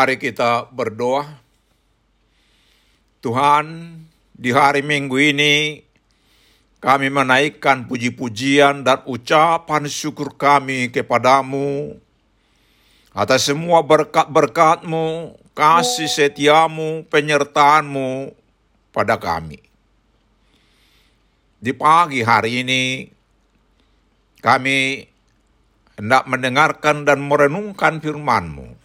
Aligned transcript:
Mari 0.00 0.16
kita 0.16 0.64
berdoa. 0.72 1.28
Tuhan, 3.20 4.00
di 4.32 4.48
hari 4.48 4.80
Minggu 4.80 5.20
ini 5.20 5.84
kami 6.80 7.12
menaikkan 7.12 7.84
puji-pujian 7.84 8.80
dan 8.80 9.04
ucapan 9.04 9.84
syukur 9.92 10.40
kami 10.40 10.88
kepadamu 10.88 12.00
atas 13.12 13.52
semua 13.52 13.84
berkat-berkatmu, 13.84 15.36
kasih 15.52 16.08
setiamu, 16.08 17.04
penyertaanmu 17.04 18.32
pada 18.96 19.20
kami. 19.20 19.60
Di 21.60 21.76
pagi 21.76 22.24
hari 22.24 22.64
ini 22.64 23.04
kami 24.40 25.04
hendak 26.00 26.24
mendengarkan 26.24 27.04
dan 27.04 27.20
merenungkan 27.20 28.00
firman-Mu. 28.00 28.79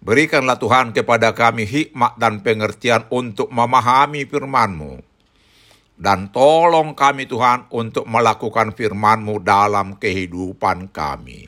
Berikanlah 0.00 0.56
Tuhan 0.56 0.96
kepada 0.96 1.36
kami 1.36 1.68
hikmat 1.68 2.16
dan 2.16 2.40
pengertian 2.40 3.04
untuk 3.12 3.52
memahami 3.52 4.24
firman-Mu. 4.24 5.04
Dan 6.00 6.32
tolong 6.32 6.96
kami 6.96 7.28
Tuhan 7.28 7.68
untuk 7.68 8.08
melakukan 8.08 8.72
firman-Mu 8.72 9.44
dalam 9.44 10.00
kehidupan 10.00 10.88
kami. 10.88 11.44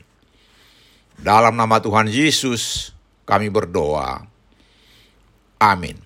Dalam 1.17 1.57
nama 1.57 1.81
Tuhan 1.81 2.13
Yesus 2.13 2.93
kami 3.25 3.49
berdoa. 3.49 4.29
Amin. 5.57 5.97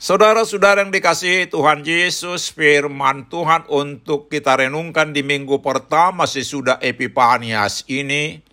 Saudara-saudara 0.00 0.84
yang 0.84 0.92
dikasihi 0.92 1.48
Tuhan 1.48 1.80
Yesus, 1.80 2.52
firman 2.52 3.24
Tuhan 3.28 3.64
untuk 3.72 4.28
kita 4.28 4.60
renungkan 4.60 5.16
di 5.16 5.24
minggu 5.24 5.64
pertama 5.64 6.28
sesudah 6.28 6.76
Epipanias 6.80 7.88
ini, 7.88 8.44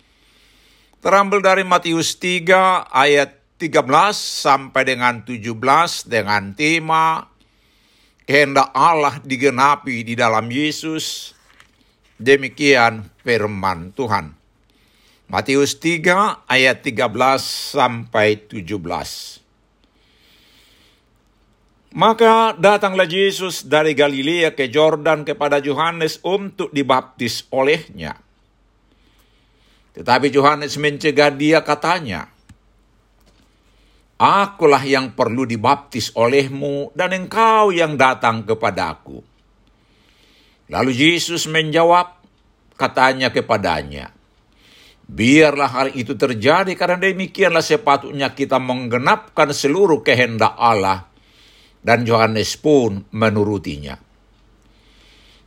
Terambil 1.02 1.42
dari 1.42 1.66
Matius 1.66 2.14
3 2.14 2.86
ayat 2.86 3.34
13 3.58 3.82
sampai 4.14 4.86
dengan 4.86 5.26
17 5.26 5.50
dengan 6.06 6.54
tema 6.54 7.26
kehendak 8.22 8.70
Allah 8.70 9.18
digenapi 9.18 10.06
di 10.06 10.14
dalam 10.14 10.46
Yesus. 10.46 11.34
Demikian 12.22 13.10
firman 13.26 13.90
Tuhan. 13.98 14.30
Matius 15.26 15.74
3 15.82 16.46
ayat 16.46 16.86
13 16.86 17.10
sampai 17.74 18.38
17. 18.38 19.42
Maka 21.98 22.54
datanglah 22.54 23.10
Yesus 23.10 23.66
dari 23.66 23.98
Galilea 23.98 24.54
ke 24.54 24.70
Jordan 24.70 25.26
kepada 25.26 25.58
Yohanes 25.58 26.22
untuk 26.22 26.70
dibaptis 26.70 27.42
olehnya. 27.50 28.22
Tetapi 29.92 30.32
Yohanes 30.32 30.80
mencegah 30.80 31.28
dia 31.32 31.60
katanya, 31.60 32.32
Akulah 34.16 34.80
yang 34.86 35.18
perlu 35.18 35.42
dibaptis 35.42 36.14
olehmu 36.14 36.94
dan 36.94 37.10
engkau 37.10 37.74
yang 37.74 37.98
datang 37.98 38.46
kepadaku. 38.46 39.18
Lalu 40.70 40.90
Yesus 40.94 41.50
menjawab, 41.50 42.22
katanya 42.78 43.34
kepadanya, 43.34 44.14
Biarlah 45.12 45.68
hal 45.68 45.88
itu 45.92 46.16
terjadi 46.16 46.72
karena 46.72 46.96
demikianlah 46.96 47.60
sepatutnya 47.60 48.32
kita 48.32 48.56
menggenapkan 48.56 49.52
seluruh 49.52 50.00
kehendak 50.00 50.56
Allah 50.56 51.04
dan 51.82 52.06
Yohanes 52.06 52.56
pun 52.56 53.04
menurutinya. 53.10 54.11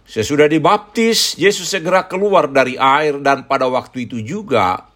Sesudah 0.06 0.46
dibaptis, 0.46 1.34
Yesus 1.34 1.66
segera 1.66 2.06
keluar 2.06 2.46
dari 2.46 2.78
air 2.78 3.18
dan 3.26 3.50
pada 3.50 3.66
waktu 3.66 4.06
itu 4.06 4.22
juga 4.22 4.94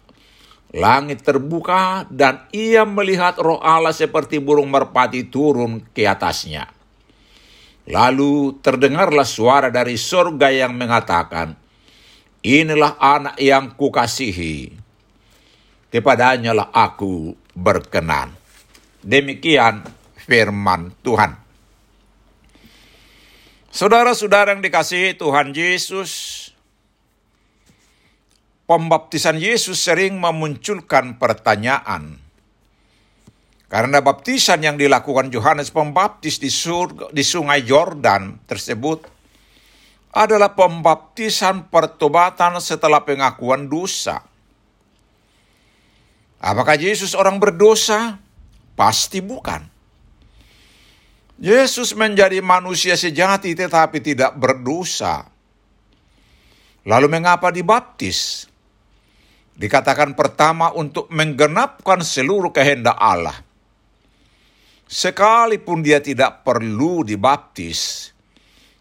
langit 0.70 1.26
terbuka 1.26 2.06
dan 2.06 2.46
ia 2.54 2.86
melihat 2.86 3.34
roh 3.42 3.58
Allah 3.58 3.90
seperti 3.90 4.38
burung 4.38 4.70
merpati 4.70 5.26
turun 5.26 5.82
ke 5.90 6.06
atasnya. 6.06 6.70
Lalu 7.90 8.62
terdengarlah 8.62 9.26
suara 9.26 9.66
dari 9.66 9.98
surga 9.98 10.48
yang 10.54 10.78
mengatakan, 10.78 11.58
Inilah 12.40 12.96
anak 12.96 13.36
yang 13.36 13.76
kukasihi, 13.76 14.72
kepadanya 15.92 16.56
lah 16.56 16.72
aku 16.72 17.36
berkenan. 17.52 18.32
Demikian 19.04 19.84
firman 20.16 20.94
Tuhan. 21.04 21.39
Saudara-saudara 23.70 24.50
yang 24.50 24.66
dikasihi 24.66 25.14
Tuhan 25.14 25.54
Yesus, 25.54 26.10
pembaptisan 28.66 29.38
Yesus 29.38 29.78
sering 29.78 30.18
memunculkan 30.18 31.22
pertanyaan. 31.22 32.18
Karena 33.70 34.02
baptisan 34.02 34.66
yang 34.66 34.74
dilakukan 34.74 35.30
Yohanes 35.30 35.70
Pembaptis 35.70 36.42
di, 36.42 36.50
surga, 36.50 37.14
di 37.14 37.22
sungai 37.22 37.62
Yordan 37.62 38.42
tersebut 38.50 39.06
adalah 40.10 40.58
pembaptisan 40.58 41.70
pertobatan 41.70 42.58
setelah 42.58 43.06
pengakuan 43.06 43.70
dosa. 43.70 44.26
Apakah 46.42 46.74
Yesus 46.74 47.14
orang 47.14 47.38
berdosa? 47.38 48.18
Pasti 48.74 49.22
bukan. 49.22 49.62
Yesus 51.40 51.96
menjadi 51.96 52.44
manusia 52.44 53.00
sejati 53.00 53.56
tetapi 53.56 54.04
tidak 54.04 54.36
berdosa. 54.36 55.24
Lalu 56.84 57.08
mengapa 57.08 57.48
dibaptis? 57.48 58.44
Dikatakan 59.56 60.12
pertama 60.12 60.72
untuk 60.76 61.08
menggenapkan 61.08 62.04
seluruh 62.04 62.52
kehendak 62.52 62.96
Allah. 62.96 63.40
Sekalipun 64.84 65.80
dia 65.80 66.00
tidak 66.04 66.44
perlu 66.44 67.06
dibaptis, 67.06 68.10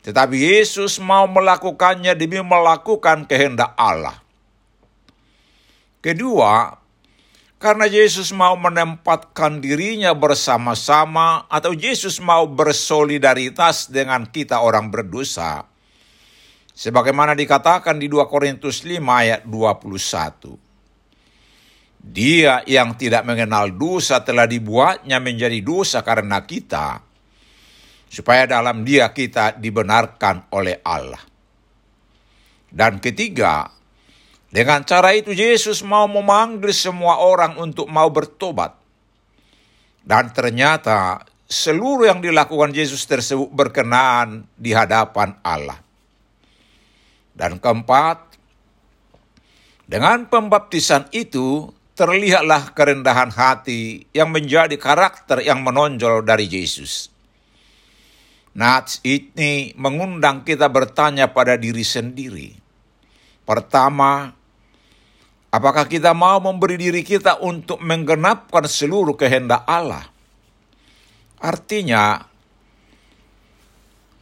tetapi 0.01 0.41
Yesus 0.41 0.97
mau 0.97 1.29
melakukannya 1.29 2.17
demi 2.17 2.41
melakukan 2.41 3.29
kehendak 3.29 3.77
Allah. 3.77 4.17
Kedua, 6.01 6.73
karena 7.59 7.91
Yesus 7.91 8.31
mau 8.31 8.55
menempatkan 8.55 9.59
dirinya 9.59 10.15
bersama-sama 10.15 11.43
atau 11.51 11.75
Yesus 11.75 12.23
mau 12.23 12.47
bersolidaritas 12.47 13.91
dengan 13.91 14.23
kita 14.23 14.63
orang 14.63 14.87
berdosa. 14.87 15.67
Sebagaimana 16.71 17.35
dikatakan 17.35 17.99
di 17.99 18.07
2 18.07 18.23
Korintus 18.31 18.87
5 18.87 19.03
ayat 19.03 19.43
21. 19.43 20.55
Dia 21.99 22.63
yang 22.63 22.95
tidak 22.95 23.27
mengenal 23.27 23.75
dosa 23.75 24.23
telah 24.23 24.47
dibuatnya 24.47 25.19
menjadi 25.19 25.59
dosa 25.59 25.99
karena 25.99 26.39
kita, 26.47 27.03
supaya 28.07 28.47
dalam 28.47 28.87
dia 28.87 29.11
kita 29.11 29.59
dibenarkan 29.59 30.47
oleh 30.55 30.79
Allah. 30.79 31.19
Dan 32.71 33.03
ketiga, 33.03 33.67
dengan 34.49 34.81
cara 34.81 35.13
itu 35.13 35.29
Yesus 35.29 35.85
mau 35.85 36.09
memanggil 36.09 36.73
semua 36.73 37.21
orang 37.21 37.53
untuk 37.61 37.85
mau 37.85 38.09
bertobat. 38.09 38.73
Dan 40.01 40.33
ternyata 40.33 41.21
seluruh 41.45 42.09
yang 42.09 42.17
dilakukan 42.17 42.73
Yesus 42.73 43.05
tersebut 43.05 43.53
berkenan 43.53 44.49
di 44.57 44.73
hadapan 44.73 45.37
Allah. 45.45 45.77
Dan 47.37 47.61
keempat, 47.61 48.29
dengan 49.85 50.25
pembaptisan 50.25 51.13
itu 51.13 51.69
terlihatlah 51.93 52.73
kerendahan 52.73 53.29
hati 53.29 54.09
yang 54.17 54.33
menjadi 54.33 54.73
karakter 54.81 55.45
yang 55.45 55.61
menonjol 55.61 56.25
dari 56.25 56.49
Yesus. 56.49 57.13
Nats 58.57 58.97
ini 59.05 59.77
mengundang 59.77 60.41
kita 60.41 60.65
bertanya 60.73 61.29
pada 61.29 61.53
diri 61.53 61.85
sendiri. 61.85 62.57
Pertama, 63.45 64.38
Apakah 65.49 65.89
kita 65.89 66.13
mau 66.13 66.37
memberi 66.37 66.77
diri 66.77 67.01
kita 67.01 67.41
untuk 67.41 67.81
menggenapkan 67.81 68.69
seluruh 68.69 69.17
kehendak 69.17 69.65
Allah? 69.65 70.05
Artinya, 71.41 72.21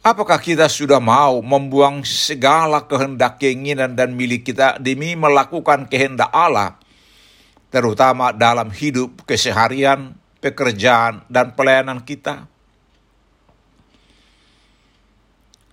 apakah 0.00 0.40
kita 0.40 0.72
sudah 0.72 0.96
mau 0.96 1.44
membuang 1.44 2.00
segala 2.00 2.88
kehendak 2.88 3.36
keinginan 3.44 3.92
dan 3.92 4.16
milik 4.16 4.48
kita 4.48 4.80
demi 4.80 5.20
melakukan 5.20 5.84
kehendak 5.84 6.32
Allah, 6.32 6.80
terutama 7.68 8.32
dalam 8.32 8.72
hidup 8.72 9.28
keseharian, 9.28 10.16
pekerjaan, 10.40 11.28
dan 11.28 11.52
pelayanan 11.52 12.00
kita? 12.08 12.48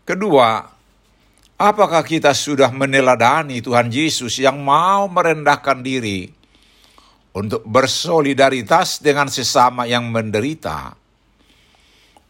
Kedua, 0.03 0.74
Apakah 1.55 2.03
kita 2.03 2.35
sudah 2.35 2.67
meneladani 2.67 3.63
Tuhan 3.63 3.87
Yesus 3.87 4.43
yang 4.43 4.59
mau 4.59 5.07
merendahkan 5.07 5.79
diri 5.79 6.27
untuk 7.31 7.63
bersolidaritas 7.63 8.99
dengan 8.99 9.31
sesama 9.31 9.87
yang 9.87 10.11
menderita? 10.11 10.99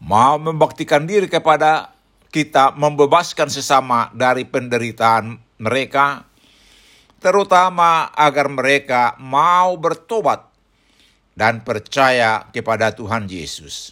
Mau 0.06 0.38
membaktikan 0.38 1.10
diri 1.10 1.26
kepada 1.26 1.90
kita 2.30 2.78
membebaskan 2.78 3.50
sesama 3.50 4.14
dari 4.14 4.46
penderitaan 4.46 5.34
mereka, 5.58 6.22
terutama 7.18 8.14
agar 8.14 8.46
mereka 8.46 9.18
mau 9.18 9.74
bertobat 9.74 10.46
dan 11.34 11.66
percaya 11.66 12.46
kepada 12.54 12.94
Tuhan 12.94 13.26
Yesus. 13.26 13.90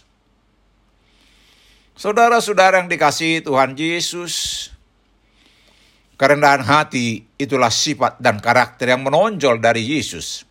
Saudara-saudara 1.99 2.79
yang 2.79 2.87
dikasihi 2.87 3.43
Tuhan 3.43 3.75
Yesus, 3.75 4.74
Kerendahan 6.15 6.63
hati 6.63 7.27
itulah 7.35 7.67
sifat 7.67 8.23
dan 8.23 8.39
karakter 8.39 8.87
yang 8.87 9.03
menonjol 9.03 9.59
dari 9.59 9.83
Yesus. 9.83 10.47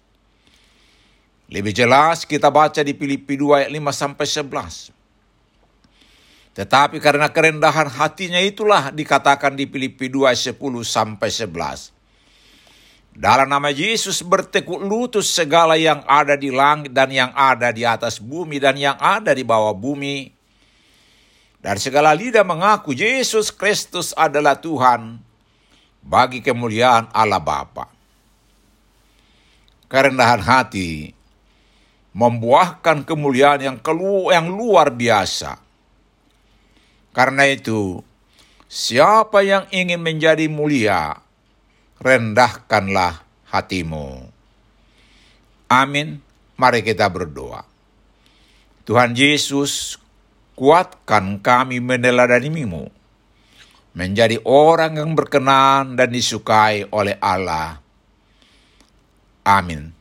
Lebih 1.49 1.73
jelas 1.73 2.29
kita 2.29 2.53
baca 2.53 2.85
di 2.85 2.93
Filipi 2.93 3.41
2 3.41 3.65
ayat 3.65 3.71
5 3.73 3.81
sampai 3.97 4.27
11. 4.29 4.93
Tetapi 6.53 7.01
karena 7.01 7.33
kerendahan 7.33 7.89
hatinya 7.89 8.45
itulah 8.45 8.93
dikatakan 8.93 9.57
di 9.57 9.65
Filipi 9.65 10.13
2 10.13 10.37
ayat 10.37 10.53
10 10.53 10.85
sampai 10.85 11.33
11. 11.33 11.97
Dalam 13.17 13.49
nama 13.49 13.73
Yesus 13.73 14.21
bertekuk 14.21 14.85
lutut 14.85 15.25
segala 15.25 15.81
yang 15.81 16.05
ada 16.05 16.37
di 16.37 16.53
langit 16.53 16.93
dan 16.93 17.09
yang 17.09 17.33
ada 17.33 17.73
di 17.73 17.89
atas 17.89 18.21
bumi 18.21 18.61
dan 18.61 18.77
yang 18.77 19.01
ada 19.01 19.33
di 19.33 19.41
bawah 19.41 19.73
bumi. 19.73 20.29
Dan 21.65 21.81
segala 21.81 22.13
lidah 22.13 22.45
mengaku 22.45 22.93
Yesus 22.93 23.49
Kristus 23.49 24.13
adalah 24.13 24.61
Tuhan 24.61 25.33
bagi 26.05 26.45
kemuliaan 26.45 27.09
Allah 27.11 27.41
Bapa. 27.41 27.89
Kerendahan 29.89 30.45
hati 30.45 31.17
membuahkan 32.15 33.03
kemuliaan 33.09 33.61
yang 33.65 33.79
kelu 33.81 34.31
yang 34.31 34.53
luar 34.53 34.93
biasa. 34.93 35.59
Karena 37.11 37.49
itu, 37.49 38.05
siapa 38.71 39.43
yang 39.43 39.67
ingin 39.73 40.03
menjadi 40.03 40.47
mulia, 40.47 41.19
rendahkanlah 41.99 43.25
hatimu. 43.51 44.31
Amin. 45.71 46.23
Mari 46.55 46.87
kita 46.87 47.11
berdoa. 47.11 47.67
Tuhan 48.87 49.15
Yesus, 49.19 49.99
kuatkan 50.55 51.43
kami 51.43 51.83
meneladanimu 51.83 53.04
menjadi 53.95 54.43
orang 54.43 54.99
yang 54.99 55.15
berkenan 55.15 55.95
dan 55.95 56.11
disukai 56.11 56.87
oleh 56.91 57.15
Allah. 57.23 57.79
Amin. 59.47 59.95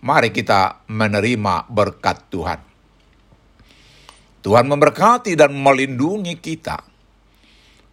Mari 0.00 0.32
kita 0.32 0.84
menerima 0.88 1.68
berkat 1.68 2.28
Tuhan. 2.32 2.60
Tuhan 4.40 4.64
memberkati 4.64 5.36
dan 5.36 5.52
melindungi 5.52 6.40
kita. 6.40 6.80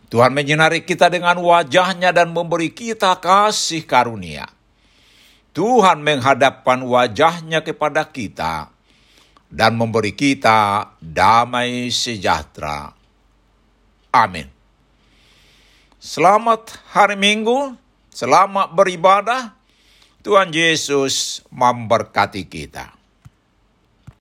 Tuhan 0.07 0.31
menyinari 0.31 0.87
kita 0.87 1.11
dengan 1.11 1.35
wajahnya 1.43 2.15
dan 2.15 2.31
memberi 2.31 2.71
kita 2.71 3.19
kasih 3.19 3.83
karunia. 3.83 4.47
Tuhan 5.51 5.99
menghadapkan 5.99 6.79
wajahnya 6.87 7.59
kepada 7.59 8.07
kita 8.07 8.71
dan 9.51 9.75
memberi 9.75 10.15
kita 10.15 10.95
damai 11.03 11.91
sejahtera. 11.91 12.95
Amin. 14.15 14.56
Selamat 16.07 16.71
hari 16.95 17.19
Minggu, 17.19 17.75
selamat 18.15 18.71
beribadah. 18.71 19.51
Tuhan 20.23 20.55
Yesus 20.55 21.43
memberkati 21.51 22.47
kita. 22.47 22.96